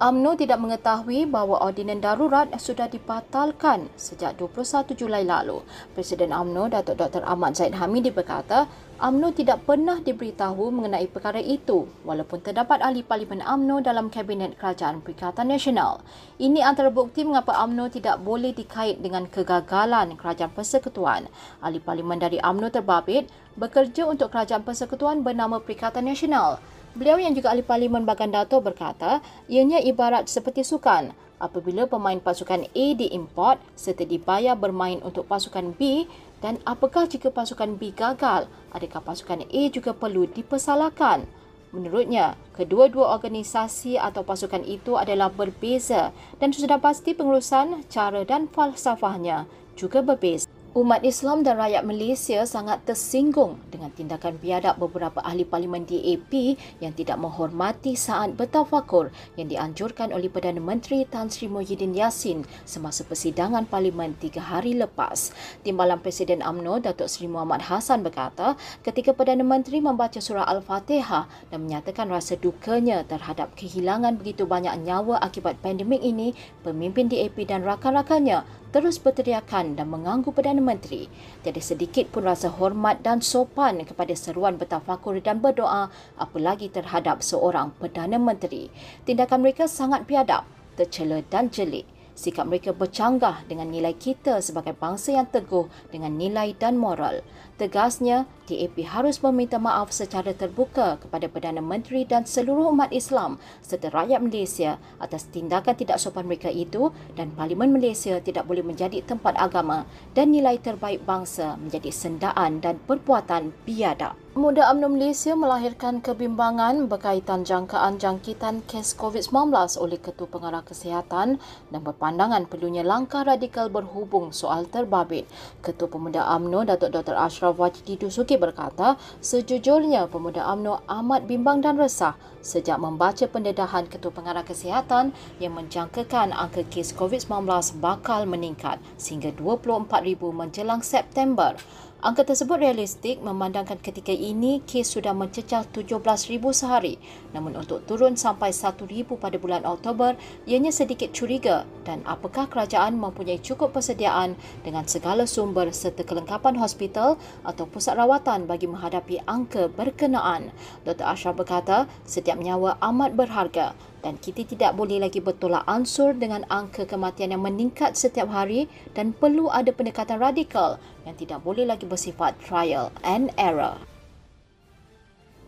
[0.00, 5.60] UMNO tidak mengetahui bahawa ordinan darurat sudah dibatalkan sejak 21 Julai lalu.
[5.92, 7.20] Presiden UMNO Datuk Dr.
[7.20, 8.64] Ahmad Zaid Hamidi berkata,
[8.96, 15.04] UMNO tidak pernah diberitahu mengenai perkara itu walaupun terdapat ahli parlimen UMNO dalam Kabinet Kerajaan
[15.04, 16.00] Perikatan Nasional.
[16.40, 21.28] Ini antara bukti mengapa UMNO tidak boleh dikait dengan kegagalan Kerajaan Persekutuan.
[21.60, 26.56] Ahli parlimen dari UMNO terbabit bekerja untuk Kerajaan Persekutuan bernama Perikatan Nasional.
[26.90, 31.14] Beliau yang juga ahli parlimen Bagan Dato berkata, ianya ibarat seperti sukan.
[31.38, 36.10] Apabila pemain pasukan A diimport serta dibayar bermain untuk pasukan B
[36.42, 41.24] dan apakah jika pasukan B gagal, adakah pasukan A juga perlu dipersalahkan?
[41.70, 46.10] Menurutnya, kedua-dua organisasi atau pasukan itu adalah berbeza
[46.42, 49.46] dan sudah pasti pengurusan, cara dan falsafahnya
[49.78, 50.59] juga berbeza.
[50.70, 56.30] Umat Islam dan rakyat Malaysia sangat tersinggung dengan tindakan biadab beberapa ahli parlimen DAP
[56.78, 63.02] yang tidak menghormati saat bertafakur yang dianjurkan oleh Perdana Menteri Tan Sri Muhyiddin Yassin semasa
[63.02, 65.34] persidangan parlimen tiga hari lepas.
[65.66, 68.54] Timbalan Presiden AMNO Datuk Seri Muhammad Hassan berkata
[68.86, 75.18] ketika Perdana Menteri membaca surah Al-Fatihah dan menyatakan rasa dukanya terhadap kehilangan begitu banyak nyawa
[75.18, 76.30] akibat pandemik ini,
[76.62, 81.06] pemimpin DAP dan rakan-rakannya terus berteriakan dan mengganggu Perdana Menteri.
[81.42, 87.74] Tiada sedikit pun rasa hormat dan sopan kepada seruan bertafakur dan berdoa apalagi terhadap seorang
[87.78, 88.70] Perdana Menteri.
[89.06, 91.99] Tindakan mereka sangat biadab, tercela dan jelik.
[92.20, 97.24] Sikap mereka bercanggah dengan nilai kita sebagai bangsa yang teguh dengan nilai dan moral.
[97.56, 103.88] Tegasnya, DAP harus meminta maaf secara terbuka kepada Perdana Menteri dan seluruh umat Islam serta
[103.88, 109.40] rakyat Malaysia atas tindakan tidak sopan mereka itu dan Parlimen Malaysia tidak boleh menjadi tempat
[109.40, 114.12] agama dan nilai terbaik bangsa menjadi sendaan dan perbuatan biadab.
[114.30, 119.50] Pemuda UMNO Malaysia melahirkan kebimbangan berkaitan jangkaan jangkitan kes COVID-19
[119.82, 125.26] oleh Ketua Pengarah Kesihatan dan berpandangan perlunya langkah radikal berhubung soal terbabit.
[125.66, 127.18] Ketua Pemuda UMNO Datuk Dr.
[127.18, 134.14] Ashraf Wajdi Dusuki berkata, sejujurnya Pemuda UMNO amat bimbang dan resah sejak membaca pendedahan Ketua
[134.14, 135.10] Pengarah Kesihatan
[135.42, 137.50] yang menjangkakan angka kes COVID-19
[137.82, 139.90] bakal meningkat sehingga 24,000
[140.30, 141.58] menjelang September.
[142.00, 146.96] Angka tersebut realistik memandangkan ketika ini kes sudah mencecah 17,000 sehari.
[147.36, 150.16] Namun untuk turun sampai 1,000 pada bulan Oktober,
[150.48, 154.32] ianya sedikit curiga dan apakah kerajaan mempunyai cukup persediaan
[154.64, 160.56] dengan segala sumber serta kelengkapan hospital atau pusat rawatan bagi menghadapi angka berkenaan.
[160.88, 161.04] Dr.
[161.04, 166.88] Ashraf berkata, setiap nyawa amat berharga dan kita tidak boleh lagi bertolak ansur dengan angka
[166.88, 168.66] kematian yang meningkat setiap hari
[168.96, 173.76] dan perlu ada pendekatan radikal yang tidak boleh lagi bersifat trial and error.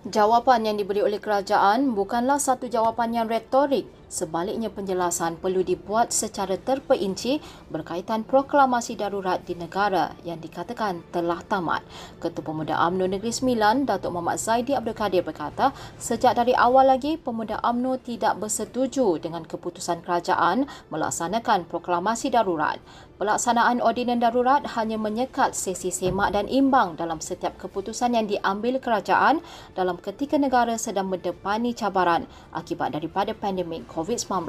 [0.00, 3.84] Jawapan yang diberi oleh kerajaan bukanlah satu jawapan yang retorik.
[4.10, 7.38] Sebaliknya penjelasan perlu dibuat secara terperinci
[7.70, 11.86] berkaitan proklamasi darurat di negara yang dikatakan telah tamat.
[12.18, 17.22] Ketua Pemuda UMNO Negeri Sembilan, Datuk Muhammad Zaidi Abdul Kadir berkata, sejak dari awal lagi
[17.22, 22.82] Pemuda UMNO tidak bersetuju dengan keputusan kerajaan melaksanakan proklamasi darurat.
[23.20, 29.44] Pelaksanaan ordinan darurat hanya menyekat sesi semak dan imbang dalam setiap keputusan yang diambil kerajaan
[29.76, 32.24] dalam ketika negara sedang mendepani cabaran
[32.56, 34.48] akibat daripada pandemik COVID-19.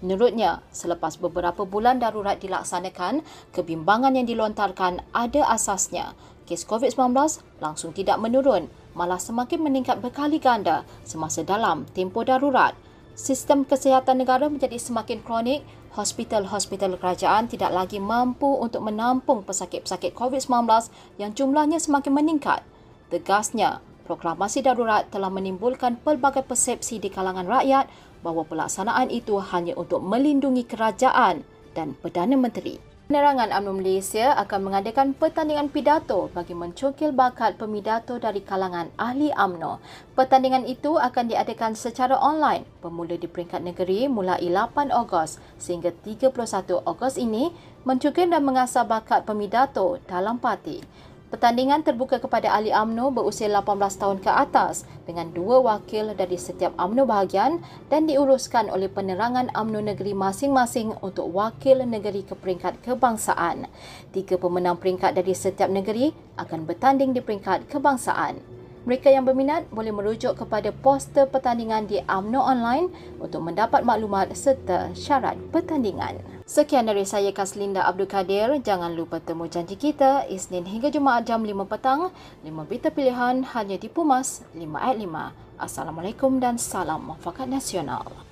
[0.00, 3.20] Menurutnya, selepas beberapa bulan darurat dilaksanakan,
[3.52, 6.16] kebimbangan yang dilontarkan ada asasnya.
[6.48, 7.12] Kes COVID-19
[7.60, 12.72] langsung tidak menurun, malah semakin meningkat berkali ganda semasa dalam tempoh darurat.
[13.12, 15.60] Sistem kesihatan negara menjadi semakin kronik,
[15.92, 20.88] hospital-hospital kerajaan tidak lagi mampu untuk menampung pesakit-pesakit COVID-19
[21.20, 22.64] yang jumlahnya semakin meningkat.
[23.12, 30.02] Tegasnya, proklamasi darurat telah menimbulkan pelbagai persepsi di kalangan rakyat bahawa pelaksanaan itu hanya untuk
[30.02, 31.46] melindungi kerajaan
[31.76, 32.88] dan Perdana Menteri.
[33.08, 39.80] Penerangan UMNO Malaysia akan mengadakan pertandingan pidato bagi mencokil bakat pemidato dari kalangan ahli UMNO.
[40.12, 46.36] Pertandingan itu akan diadakan secara online bermula di peringkat negeri mulai 8 Ogos sehingga 31
[46.84, 47.48] Ogos ini
[47.88, 50.84] mencokil dan mengasah bakat pemidato dalam parti.
[51.28, 56.72] Pertandingan terbuka kepada ahli AMNO berusia 18 tahun ke atas dengan dua wakil dari setiap
[56.80, 57.60] AMNO bahagian
[57.92, 63.68] dan diuruskan oleh penerangan AMNO negeri masing-masing untuk wakil negeri ke peringkat kebangsaan.
[64.08, 68.57] Tiga pemenang peringkat dari setiap negeri akan bertanding di peringkat kebangsaan.
[68.88, 72.88] Mereka yang berminat boleh merujuk kepada poster pertandingan di AMNO Online
[73.20, 76.24] untuk mendapat maklumat serta syarat pertandingan.
[76.48, 78.48] Sekian dari saya Kaslinda Abdul Kadir.
[78.64, 82.08] Jangan lupa temu janji kita Isnin hingga Jumaat jam 5 petang.
[82.40, 85.60] 5 berita pilihan hanya di Pumas 5 at 5.
[85.60, 88.27] Assalamualaikum dan salam mufakat nasional.